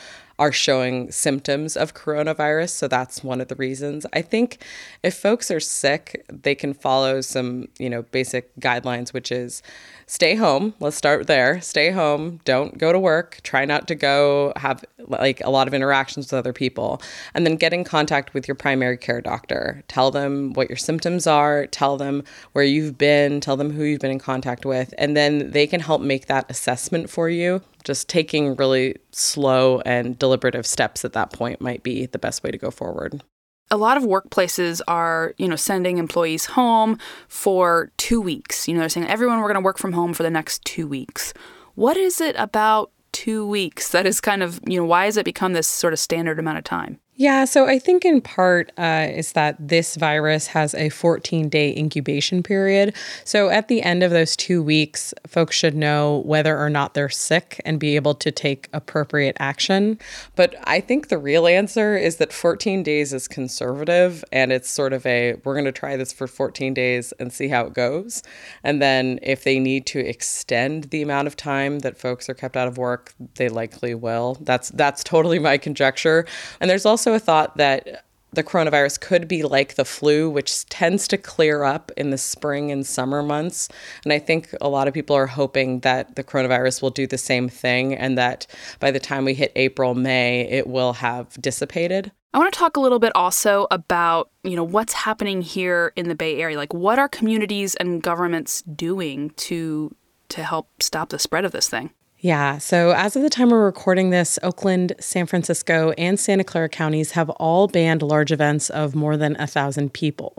are 0.41 0.51
showing 0.51 1.11
symptoms 1.11 1.77
of 1.77 1.93
coronavirus. 1.93 2.71
So 2.71 2.87
that's 2.87 3.23
one 3.23 3.41
of 3.41 3.47
the 3.47 3.55
reasons. 3.55 4.07
I 4.11 4.23
think 4.23 4.57
if 5.03 5.13
folks 5.15 5.51
are 5.51 5.59
sick, 5.59 6.25
they 6.29 6.55
can 6.55 6.73
follow 6.73 7.21
some, 7.21 7.67
you 7.77 7.91
know, 7.91 8.01
basic 8.01 8.51
guidelines, 8.59 9.13
which 9.13 9.31
is 9.31 9.61
stay 10.07 10.33
home. 10.33 10.73
Let's 10.79 10.97
start 10.97 11.27
there. 11.27 11.61
Stay 11.61 11.91
home. 11.91 12.39
Don't 12.43 12.79
go 12.79 12.91
to 12.91 12.97
work. 12.97 13.41
Try 13.43 13.65
not 13.65 13.87
to 13.89 13.93
go 13.93 14.51
have 14.55 14.83
like 14.97 15.41
a 15.41 15.51
lot 15.51 15.67
of 15.67 15.75
interactions 15.75 16.31
with 16.31 16.39
other 16.39 16.53
people. 16.53 17.03
And 17.35 17.45
then 17.45 17.55
get 17.55 17.71
in 17.71 17.83
contact 17.83 18.33
with 18.33 18.47
your 18.47 18.55
primary 18.55 18.97
care 18.97 19.21
doctor. 19.21 19.83
Tell 19.89 20.09
them 20.09 20.53
what 20.53 20.69
your 20.69 20.77
symptoms 20.77 21.27
are. 21.27 21.67
Tell 21.67 21.97
them 21.97 22.23
where 22.53 22.65
you've 22.65 22.97
been. 22.97 23.41
Tell 23.41 23.57
them 23.57 23.69
who 23.69 23.83
you've 23.83 24.01
been 24.01 24.09
in 24.09 24.17
contact 24.17 24.65
with. 24.65 24.91
And 24.97 25.15
then 25.15 25.51
they 25.51 25.67
can 25.67 25.81
help 25.81 26.01
make 26.01 26.25
that 26.25 26.49
assessment 26.49 27.11
for 27.11 27.29
you. 27.29 27.61
Just 27.83 28.09
taking 28.09 28.55
really 28.55 28.97
slow 29.11 29.81
and 29.81 30.17
deliberative 30.17 30.65
steps 30.65 31.03
at 31.05 31.13
that 31.13 31.31
point 31.31 31.61
might 31.61 31.83
be 31.83 32.05
the 32.05 32.19
best 32.19 32.43
way 32.43 32.51
to 32.51 32.57
go 32.57 32.71
forward 32.71 33.23
a 33.71 33.77
lot 33.77 33.95
of 33.95 34.03
workplaces 34.03 34.81
are, 34.87 35.33
you 35.37 35.47
know, 35.47 35.55
sending 35.55 35.97
employees 35.97 36.45
home 36.45 36.99
for 37.29 37.89
two 37.97 38.19
weeks. 38.19 38.67
You 38.67 38.73
know, 38.73 38.81
they're 38.81 38.89
saying 38.89 39.07
everyone 39.07 39.39
we're 39.39 39.47
going 39.47 39.55
to 39.55 39.61
work 39.65 39.77
from 39.77 39.93
home 39.93 40.13
for 40.13 40.23
the 40.23 40.29
next 40.29 40.63
two 40.65 40.85
weeks. 40.85 41.33
What 41.75 41.95
is 41.95 42.19
it 42.19 42.35
about 42.37 42.91
two 43.13 43.47
weeks 43.47 43.89
that 43.89 44.05
is 44.05 44.19
kind 44.19 44.43
of, 44.43 44.59
you 44.67 44.77
know, 44.77 44.85
why 44.85 45.05
has 45.05 45.15
it 45.15 45.25
become 45.25 45.53
this 45.53 45.67
sort 45.67 45.93
of 45.93 45.99
standard 45.99 46.37
amount 46.37 46.57
of 46.57 46.65
time? 46.65 46.99
Yeah, 47.17 47.43
so 47.43 47.67
I 47.67 47.77
think 47.77 48.05
in 48.05 48.21
part 48.21 48.71
uh, 48.77 49.07
is 49.11 49.33
that 49.33 49.55
this 49.59 49.95
virus 49.97 50.47
has 50.47 50.73
a 50.73 50.87
14 50.87 51.49
day 51.49 51.75
incubation 51.75 52.41
period. 52.41 52.95
So 53.25 53.49
at 53.49 53.67
the 53.67 53.81
end 53.81 54.01
of 54.01 54.11
those 54.11 54.37
two 54.37 54.63
weeks, 54.63 55.13
folks 55.27 55.57
should 55.57 55.75
know 55.75 56.23
whether 56.25 56.57
or 56.57 56.69
not 56.69 56.93
they're 56.93 57.09
sick 57.09 57.59
and 57.65 57.81
be 57.81 57.97
able 57.97 58.15
to 58.15 58.31
take 58.31 58.69
appropriate 58.71 59.35
action. 59.41 59.99
But 60.37 60.55
I 60.63 60.79
think 60.79 61.09
the 61.09 61.17
real 61.17 61.47
answer 61.47 61.97
is 61.97 62.15
that 62.15 62.31
14 62.31 62.81
days 62.81 63.11
is 63.11 63.27
conservative 63.27 64.23
and 64.31 64.53
it's 64.53 64.69
sort 64.69 64.93
of 64.93 65.05
a 65.05 65.35
we're 65.43 65.53
going 65.53 65.65
to 65.65 65.73
try 65.73 65.97
this 65.97 66.13
for 66.13 66.27
14 66.27 66.73
days 66.73 67.11
and 67.19 67.33
see 67.33 67.49
how 67.49 67.65
it 67.65 67.73
goes. 67.73 68.23
And 68.63 68.81
then 68.81 69.19
if 69.21 69.43
they 69.43 69.59
need 69.59 69.85
to 69.87 69.99
extend 69.99 70.85
the 70.85 71.01
amount 71.01 71.27
of 71.27 71.35
time 71.35 71.79
that 71.79 71.97
folks 71.97 72.29
are 72.29 72.33
kept 72.33 72.55
out 72.55 72.69
of 72.69 72.77
work, 72.77 73.13
they 73.35 73.49
likely 73.49 73.93
will. 73.95 74.37
That's 74.39 74.69
that's 74.69 75.03
totally 75.03 75.39
my 75.39 75.57
conjecture. 75.57 76.25
And 76.61 76.69
there's 76.69 76.85
also 76.85 77.00
also 77.01 77.15
a 77.15 77.19
thought 77.19 77.57
that 77.57 78.05
the 78.33 78.43
coronavirus 78.43 79.01
could 79.01 79.27
be 79.27 79.41
like 79.41 79.73
the 79.73 79.83
flu, 79.83 80.29
which 80.29 80.67
tends 80.67 81.07
to 81.07 81.17
clear 81.17 81.63
up 81.63 81.91
in 81.97 82.11
the 82.11 82.17
spring 82.17 82.71
and 82.71 82.85
summer 82.85 83.23
months. 83.23 83.67
And 84.03 84.13
I 84.13 84.19
think 84.19 84.53
a 84.61 84.69
lot 84.69 84.87
of 84.87 84.93
people 84.93 85.15
are 85.15 85.25
hoping 85.25 85.79
that 85.79 86.15
the 86.15 86.23
coronavirus 86.23 86.83
will 86.83 86.91
do 86.91 87.07
the 87.07 87.17
same 87.17 87.49
thing 87.49 87.95
and 87.95 88.19
that 88.19 88.45
by 88.79 88.91
the 88.91 88.99
time 88.99 89.25
we 89.25 89.33
hit 89.33 89.51
April, 89.55 89.95
May, 89.95 90.41
it 90.41 90.67
will 90.67 90.93
have 90.93 91.33
dissipated. 91.41 92.11
I 92.35 92.37
want 92.37 92.53
to 92.53 92.59
talk 92.59 92.77
a 92.77 92.79
little 92.79 92.99
bit 92.99 93.13
also 93.15 93.65
about, 93.71 94.29
you 94.43 94.55
know, 94.55 94.63
what's 94.63 94.93
happening 94.93 95.41
here 95.41 95.91
in 95.95 96.07
the 96.07 96.15
Bay 96.15 96.39
Area. 96.39 96.55
Like 96.55 96.71
what 96.71 96.99
are 96.99 97.09
communities 97.09 97.73
and 97.75 98.03
governments 98.03 98.61
doing 98.61 99.31
to 99.37 99.95
to 100.29 100.43
help 100.43 100.69
stop 100.81 101.09
the 101.09 101.17
spread 101.17 101.45
of 101.45 101.51
this 101.51 101.67
thing? 101.67 101.89
Yeah. 102.21 102.59
So, 102.59 102.91
as 102.91 103.15
of 103.15 103.23
the 103.23 103.31
time 103.31 103.49
we're 103.49 103.65
recording 103.65 104.11
this, 104.11 104.37
Oakland, 104.43 104.93
San 104.99 105.25
Francisco, 105.25 105.89
and 105.97 106.19
Santa 106.19 106.43
Clara 106.43 106.69
counties 106.69 107.11
have 107.11 107.31
all 107.31 107.67
banned 107.67 108.03
large 108.03 108.31
events 108.31 108.69
of 108.69 108.93
more 108.93 109.17
than 109.17 109.35
a 109.39 109.47
thousand 109.47 109.93
people. 109.93 110.35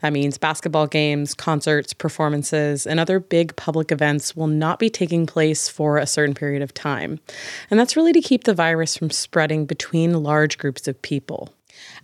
That 0.00 0.12
means 0.12 0.38
basketball 0.38 0.86
games, 0.86 1.34
concerts, 1.34 1.92
performances, 1.92 2.86
and 2.86 3.00
other 3.00 3.18
big 3.18 3.56
public 3.56 3.90
events 3.90 4.36
will 4.36 4.46
not 4.46 4.78
be 4.78 4.88
taking 4.88 5.26
place 5.26 5.68
for 5.68 5.98
a 5.98 6.06
certain 6.06 6.36
period 6.36 6.62
of 6.62 6.72
time. 6.72 7.18
And 7.68 7.80
that's 7.80 7.96
really 7.96 8.12
to 8.12 8.20
keep 8.20 8.44
the 8.44 8.54
virus 8.54 8.96
from 8.96 9.10
spreading 9.10 9.66
between 9.66 10.22
large 10.22 10.56
groups 10.56 10.86
of 10.86 11.02
people. 11.02 11.52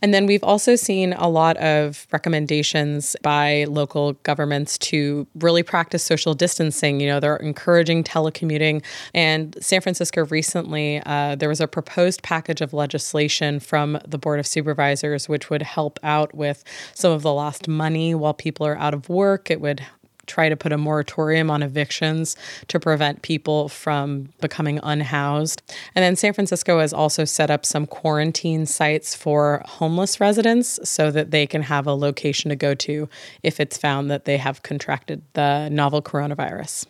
And 0.03 0.15
then 0.15 0.27
we've 0.27 0.43
also 0.45 0.77
seen 0.77 1.12
a 1.15 1.29
lot 1.29 1.57
of 1.59 2.07
recommendations 2.12 3.17
by 3.23 3.65
local 3.69 4.15
governments 4.23 4.79
to 4.79 5.27
really 5.35 5.62
practice 5.62 6.03
social 6.03 6.35
distancing. 6.35 7.00
You 7.00 7.09
know, 7.09 7.21
they're 7.21 7.37
encouraging 7.37 8.05
telecommuting. 8.05 8.83
And 9.15 9.57
San 9.61 9.81
Francisco 9.81 10.25
recently, 10.27 11.03
uh, 11.05 11.37
there 11.37 11.49
was 11.49 11.61
a 11.61 11.69
proposed 11.69 12.23
package 12.23 12.61
of 12.61 12.73
legislation 12.73 13.61
from 13.61 13.99
the 14.07 14.19
Board 14.19 14.41
of 14.41 14.47
Supervisors, 14.47 15.29
which 15.29 15.50
would 15.50 15.62
help 15.62 15.99
out 16.03 16.35
with 16.35 16.65
some 16.95 17.12
of 17.12 17.23
the 17.23 17.33
lost 17.33 17.69
money 17.69 18.15
while 18.15 18.35
people 18.35 18.67
are 18.67 18.79
out 18.79 18.95
of 18.95 19.09
work. 19.09 19.50
It 19.50 19.61
would 19.61 19.85
try 20.31 20.49
to 20.49 20.57
put 20.57 20.73
a 20.73 20.79
moratorium 20.79 21.51
on 21.51 21.63
evictions 21.63 22.37
to 22.69 22.79
prevent 22.79 23.23
people 23.23 23.69
from 23.69 24.29
becoming 24.41 24.79
unhoused. 24.83 25.63
And 25.95 26.03
then 26.03 26.17
San 26.17 26.33
Francisco 26.33 26.79
has 26.79 26.93
also 26.93 27.25
set 27.25 27.51
up 27.51 27.67
some 27.67 27.87
quarantine 27.87 28.65
sites 28.67 29.15
for 29.15 29.63
homeless 29.67 30.21
residents 30.21 30.79
so 30.89 31.11
that 31.11 31.31
they 31.31 31.47
can 31.47 31.63
have 31.63 31.87
a 31.87 31.95
location 31.95 32.49
to 32.51 32.57
go 32.57 32.75
to 32.75 33.09
if 33.43 33.59
it's 33.61 33.77
found 33.77 34.11
that 34.11 34.25
they 34.25 34.37
have 34.37 34.63
contracted 34.63 35.23
the 35.35 35.69
novel 35.69 36.01
coronavirus. 36.01 36.87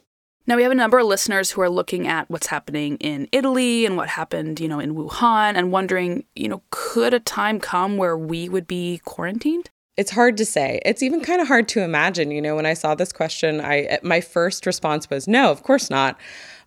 Now 0.47 0.57
we 0.57 0.63
have 0.63 0.73
a 0.73 0.75
number 0.75 0.99
of 0.99 1.07
listeners 1.07 1.53
who 1.53 1.61
are 1.61 1.71
looking 1.71 2.09
at 2.09 2.29
what's 2.29 2.49
happening 2.49 2.97
in 2.97 3.29
Italy 3.31 3.87
and 3.87 3.97
what 3.97 4.09
happened, 4.09 4.59
you 4.59 4.69
know, 4.69 4.81
in 4.81 4.95
Wuhan 4.95 5.55
and 5.55 5.71
wondering, 5.71 6.25
you 6.35 6.49
know, 6.49 6.63
could 6.71 7.15
a 7.15 7.21
time 7.21 7.61
come 7.61 7.97
where 7.97 8.17
we 8.17 8.49
would 8.49 8.67
be 8.67 9.01
quarantined? 9.05 9.71
It's 10.01 10.13
hard 10.13 10.39
to 10.39 10.47
say. 10.47 10.81
It's 10.87 11.03
even 11.03 11.21
kind 11.21 11.43
of 11.43 11.49
hard 11.49 11.69
to 11.69 11.83
imagine. 11.83 12.31
You 12.31 12.41
know, 12.41 12.57
when 12.57 12.65
I 12.65 12.73
saw 12.73 12.95
this 12.95 13.13
question, 13.13 13.61
I 13.61 13.81
eh, 13.81 13.99
my 14.03 14.23
first 14.23 14.65
response 14.65 15.11
was 15.11 15.29
no, 15.29 15.51
of 15.51 15.63
course 15.63 15.91
not. 15.91 16.19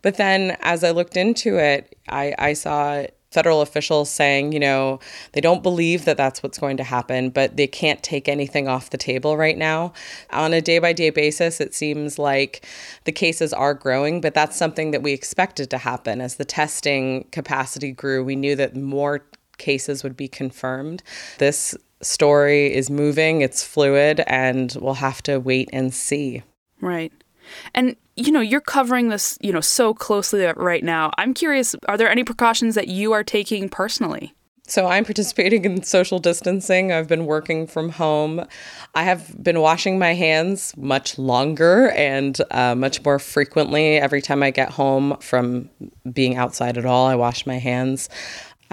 But 0.03 0.17
then 0.17 0.55
as 0.61 0.83
I 0.83 0.91
looked 0.91 1.17
into 1.17 1.57
it, 1.57 1.97
I, 2.07 2.35
I 2.37 2.53
saw 2.53 3.07
federal 3.31 3.61
officials 3.61 4.11
saying, 4.11 4.51
you 4.51 4.59
know, 4.59 4.99
they 5.31 5.41
don't 5.41 5.63
believe 5.63 6.05
that 6.05 6.15
that's 6.15 6.43
what's 6.43 6.59
going 6.59 6.77
to 6.77 6.83
happen, 6.83 7.31
but 7.31 7.57
they 7.57 7.65
can't 7.65 8.03
take 8.03 8.29
anything 8.29 8.67
off 8.67 8.91
the 8.91 8.99
table 8.99 9.35
right 9.35 9.57
now. 9.57 9.93
On 10.29 10.53
a 10.53 10.61
day 10.61 10.77
by 10.77 10.93
day 10.93 11.09
basis, 11.09 11.59
it 11.59 11.73
seems 11.73 12.19
like 12.19 12.63
the 13.05 13.11
cases 13.11 13.51
are 13.51 13.73
growing, 13.73 14.21
but 14.21 14.35
that's 14.35 14.55
something 14.55 14.91
that 14.91 15.01
we 15.01 15.11
expected 15.11 15.71
to 15.71 15.79
happen. 15.79 16.21
As 16.21 16.35
the 16.35 16.45
testing 16.45 17.23
capacity 17.31 17.93
grew, 17.93 18.23
we 18.23 18.35
knew 18.35 18.55
that 18.57 18.75
more 18.75 19.25
cases 19.57 20.03
would 20.03 20.15
be 20.15 20.27
confirmed. 20.27 21.01
This 21.39 21.75
story 22.03 22.73
is 22.73 22.89
moving, 22.89 23.41
it's 23.41 23.63
fluid, 23.63 24.23
and 24.27 24.75
we'll 24.79 24.95
have 24.95 25.21
to 25.23 25.39
wait 25.39 25.69
and 25.73 25.93
see. 25.93 26.43
Right. 26.81 27.11
And 27.73 27.95
you 28.15 28.31
know, 28.31 28.41
you're 28.41 28.61
covering 28.61 29.09
this, 29.09 29.37
you 29.41 29.51
know, 29.51 29.61
so 29.61 29.93
closely 29.93 30.45
right 30.45 30.83
now. 30.83 31.11
I'm 31.17 31.33
curious, 31.33 31.75
are 31.87 31.97
there 31.97 32.09
any 32.09 32.23
precautions 32.23 32.75
that 32.75 32.87
you 32.87 33.11
are 33.11 33.23
taking 33.23 33.69
personally? 33.69 34.35
So 34.65 34.87
I'm 34.87 35.03
participating 35.03 35.65
in 35.65 35.83
social 35.83 36.19
distancing. 36.19 36.93
I've 36.93 37.07
been 37.07 37.25
working 37.25 37.67
from 37.67 37.89
home. 37.89 38.45
I 38.95 39.03
have 39.03 39.43
been 39.43 39.59
washing 39.59 39.99
my 39.99 40.13
hands 40.13 40.73
much 40.77 41.17
longer 41.17 41.89
and 41.91 42.39
uh, 42.51 42.73
much 42.73 43.03
more 43.03 43.19
frequently. 43.19 43.97
Every 43.97 44.21
time 44.21 44.41
I 44.41 44.51
get 44.51 44.69
home 44.69 45.17
from 45.19 45.69
being 46.11 46.37
outside 46.37 46.77
at 46.77 46.85
all, 46.85 47.07
I 47.07 47.15
wash 47.15 47.45
my 47.45 47.57
hands. 47.57 48.07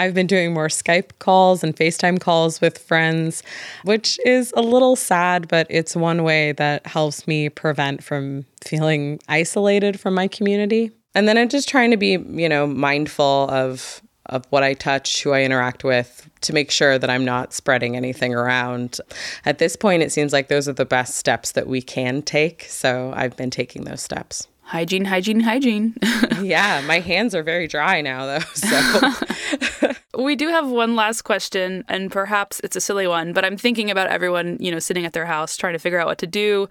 I've 0.01 0.15
been 0.15 0.27
doing 0.27 0.55
more 0.55 0.69
Skype 0.69 1.11
calls 1.19 1.63
and 1.63 1.77
FaceTime 1.77 2.21
calls 2.21 2.59
with 2.63 2.79
friends, 2.79 3.43
which 3.85 4.19
is 4.25 4.51
a 4.57 4.63
little 4.63 4.97
sad, 4.97 5.47
but 5.47 5.67
it's 5.69 5.95
one 5.95 6.23
way 6.23 6.53
that 6.53 6.87
helps 6.87 7.29
me 7.29 7.51
prevent 7.51 8.03
from 8.03 8.47
feeling 8.65 9.21
isolated 9.29 10.01
from 10.01 10.15
my 10.15 10.27
community. 10.27 10.91
And 11.15 11.29
then 11.29 11.37
I'm 11.37 11.51
just 11.51 11.69
trying 11.69 11.91
to 11.91 11.99
be, 11.99 12.13
you 12.13 12.49
know, 12.49 12.67
mindful 12.67 13.51
of 13.51 14.01
of 14.27 14.47
what 14.51 14.63
I 14.63 14.75
touch, 14.75 15.23
who 15.23 15.33
I 15.33 15.43
interact 15.43 15.83
with, 15.83 16.31
to 16.43 16.53
make 16.53 16.71
sure 16.71 16.99
that 16.99 17.11
I'm 17.11 17.25
not 17.25 17.53
spreading 17.53 17.97
anything 17.97 18.33
around. 18.33 19.01
At 19.45 19.59
this 19.59 19.75
point, 19.75 20.05
it 20.05 20.13
seems 20.13 20.33
like 20.33 20.47
those 20.47 20.69
are 20.69 20.73
the 20.73 20.87
best 20.87 21.17
steps 21.17 21.53
that 21.53 21.67
we 21.67 21.83
can 21.83 22.23
take. 22.23 22.65
So 22.69 23.13
I've 23.17 23.37
been 23.37 23.51
taking 23.51 23.85
those 23.85 24.01
steps. 24.01 24.47
Hygiene, 24.71 25.05
hygiene, 25.05 25.41
hygiene. 25.41 25.95
yeah, 26.43 26.81
my 26.87 27.01
hands 27.01 27.35
are 27.35 27.43
very 27.43 27.67
dry 27.67 28.01
now, 28.01 28.27
though. 28.27 28.39
So 28.55 29.91
we 30.23 30.37
do 30.37 30.47
have 30.47 30.69
one 30.69 30.95
last 30.95 31.23
question, 31.23 31.83
and 31.89 32.09
perhaps 32.13 32.61
it's 32.63 32.77
a 32.77 32.81
silly 32.81 33.09
one, 33.09 33.33
but 33.33 33.45
I'm 33.45 33.57
thinking 33.57 33.91
about 33.91 34.07
everyone, 34.07 34.59
you 34.61 34.71
know, 34.71 34.79
sitting 34.79 35.05
at 35.05 35.13
their 35.13 35.27
house 35.27 35.57
trying 35.57 35.73
to 35.73 35.81
figure 35.81 35.99
out 35.99 36.07
what 36.07 36.19
to 36.19 36.27
do. 36.29 36.69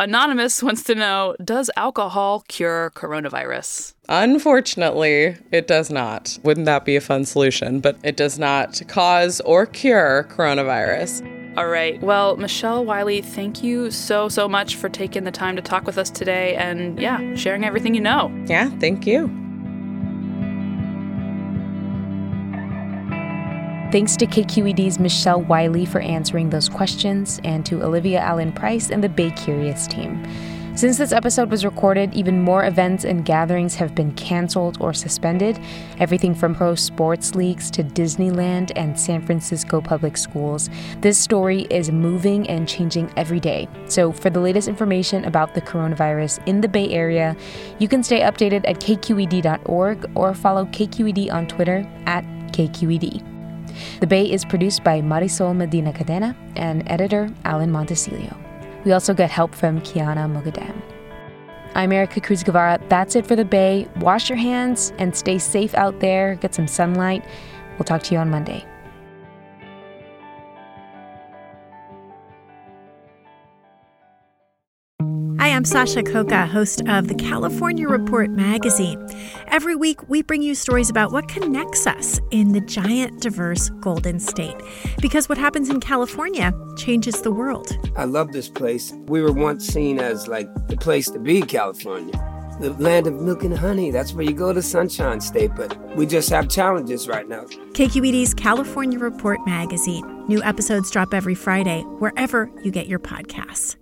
Anonymous 0.00 0.62
wants 0.62 0.82
to 0.84 0.94
know 0.94 1.36
Does 1.44 1.70
alcohol 1.76 2.42
cure 2.48 2.90
coronavirus? 2.94 3.92
Unfortunately, 4.08 5.36
it 5.50 5.66
does 5.66 5.90
not. 5.90 6.38
Wouldn't 6.44 6.64
that 6.64 6.86
be 6.86 6.96
a 6.96 7.02
fun 7.02 7.26
solution? 7.26 7.80
But 7.80 7.98
it 8.02 8.16
does 8.16 8.38
not 8.38 8.80
cause 8.88 9.42
or 9.42 9.66
cure 9.66 10.26
coronavirus. 10.30 11.41
All 11.54 11.68
right. 11.68 12.00
Well, 12.00 12.36
Michelle 12.36 12.82
Wiley, 12.82 13.20
thank 13.20 13.62
you 13.62 13.90
so, 13.90 14.30
so 14.30 14.48
much 14.48 14.76
for 14.76 14.88
taking 14.88 15.24
the 15.24 15.30
time 15.30 15.54
to 15.56 15.62
talk 15.62 15.86
with 15.86 15.98
us 15.98 16.08
today 16.08 16.54
and, 16.56 16.98
yeah, 16.98 17.34
sharing 17.34 17.64
everything 17.64 17.94
you 17.94 18.00
know. 18.00 18.32
Yeah, 18.46 18.70
thank 18.78 19.06
you. 19.06 19.28
Thanks 23.92 24.16
to 24.16 24.26
KQED's 24.26 24.98
Michelle 24.98 25.42
Wiley 25.42 25.84
for 25.84 26.00
answering 26.00 26.48
those 26.48 26.70
questions, 26.70 27.38
and 27.44 27.66
to 27.66 27.82
Olivia 27.82 28.20
Allen 28.20 28.50
Price 28.52 28.90
and 28.90 29.04
the 29.04 29.10
Bay 29.10 29.30
Curious 29.32 29.86
team. 29.86 30.24
Since 30.74 30.96
this 30.96 31.12
episode 31.12 31.50
was 31.50 31.66
recorded, 31.66 32.14
even 32.14 32.40
more 32.40 32.64
events 32.64 33.04
and 33.04 33.26
gatherings 33.26 33.74
have 33.74 33.94
been 33.94 34.10
canceled 34.12 34.78
or 34.80 34.94
suspended. 34.94 35.60
Everything 35.98 36.34
from 36.34 36.54
pro 36.54 36.74
sports 36.74 37.34
leagues 37.34 37.70
to 37.72 37.84
Disneyland 37.84 38.72
and 38.74 38.98
San 38.98 39.20
Francisco 39.24 39.82
public 39.82 40.16
schools. 40.16 40.70
This 41.02 41.18
story 41.18 41.66
is 41.68 41.90
moving 41.90 42.48
and 42.48 42.66
changing 42.66 43.12
every 43.18 43.38
day. 43.38 43.68
So, 43.84 44.12
for 44.12 44.30
the 44.30 44.40
latest 44.40 44.66
information 44.66 45.26
about 45.26 45.54
the 45.54 45.60
coronavirus 45.60 46.44
in 46.48 46.62
the 46.62 46.68
Bay 46.68 46.88
Area, 46.88 47.36
you 47.78 47.86
can 47.86 48.02
stay 48.02 48.20
updated 48.20 48.66
at 48.66 48.80
kqed.org 48.80 50.10
or 50.14 50.34
follow 50.34 50.64
KQED 50.64 51.30
on 51.30 51.46
Twitter 51.48 51.86
at 52.06 52.24
KQED. 52.52 53.22
The 54.00 54.06
Bay 54.06 54.30
is 54.30 54.44
produced 54.46 54.82
by 54.82 55.02
Marisol 55.02 55.54
Medina 55.54 55.92
Cadena 55.92 56.34
and 56.56 56.82
editor 56.90 57.30
Alan 57.44 57.70
Montecillo. 57.70 58.41
We 58.84 58.92
also 58.92 59.14
get 59.14 59.30
help 59.30 59.54
from 59.54 59.80
Kiana 59.80 60.28
Mogadam. 60.30 60.80
I'm 61.74 61.92
Erica 61.92 62.20
Cruz 62.20 62.42
Guevara. 62.42 62.78
That's 62.88 63.16
it 63.16 63.26
for 63.26 63.36
the 63.36 63.44
Bay. 63.44 63.88
Wash 63.96 64.28
your 64.28 64.36
hands 64.38 64.92
and 64.98 65.16
stay 65.16 65.38
safe 65.38 65.74
out 65.74 66.00
there. 66.00 66.34
Get 66.36 66.54
some 66.54 66.66
sunlight. 66.66 67.24
We'll 67.78 67.84
talk 67.84 68.02
to 68.04 68.14
you 68.14 68.20
on 68.20 68.30
Monday. 68.30 68.66
Hi, 75.38 75.48
I'm 75.48 75.64
Sasha 75.64 76.02
Khokha, 76.02 76.46
host 76.46 76.82
of 76.88 77.08
the 77.08 77.14
California 77.14 77.88
Report 77.88 78.30
magazine. 78.30 79.04
Every 79.52 79.76
week, 79.76 80.08
we 80.08 80.22
bring 80.22 80.40
you 80.40 80.54
stories 80.54 80.88
about 80.88 81.12
what 81.12 81.28
connects 81.28 81.86
us 81.86 82.18
in 82.30 82.52
the 82.52 82.60
giant, 82.62 83.20
diverse 83.20 83.68
Golden 83.82 84.18
State. 84.18 84.56
Because 85.02 85.28
what 85.28 85.36
happens 85.36 85.68
in 85.68 85.78
California 85.78 86.54
changes 86.78 87.20
the 87.20 87.32
world. 87.32 87.70
I 87.94 88.06
love 88.06 88.32
this 88.32 88.48
place. 88.48 88.94
We 89.08 89.20
were 89.20 89.30
once 89.30 89.66
seen 89.66 89.98
as 89.98 90.26
like 90.26 90.48
the 90.68 90.76
place 90.78 91.10
to 91.10 91.18
be, 91.18 91.42
California. 91.42 92.14
The 92.62 92.72
land 92.78 93.06
of 93.06 93.20
milk 93.20 93.44
and 93.44 93.54
honey. 93.54 93.90
That's 93.90 94.14
where 94.14 94.24
you 94.24 94.32
go 94.32 94.54
to 94.54 94.62
Sunshine 94.62 95.20
State, 95.20 95.50
but 95.54 95.76
we 95.96 96.06
just 96.06 96.30
have 96.30 96.48
challenges 96.48 97.06
right 97.06 97.28
now. 97.28 97.42
KQED's 97.74 98.32
California 98.32 98.98
Report 98.98 99.38
magazine. 99.44 100.24
New 100.28 100.42
episodes 100.42 100.90
drop 100.90 101.12
every 101.12 101.34
Friday, 101.34 101.82
wherever 101.98 102.50
you 102.64 102.70
get 102.70 102.86
your 102.86 103.00
podcasts. 103.00 103.76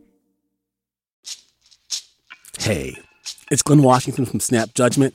Hey, 2.58 2.98
it's 3.52 3.62
Glenn 3.62 3.84
Washington 3.84 4.26
from 4.26 4.40
Snap 4.40 4.74
Judgment. 4.74 5.14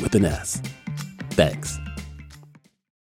with 0.00 0.14
an 0.14 0.24
S. 0.24 0.62
Thanks. 1.30 1.79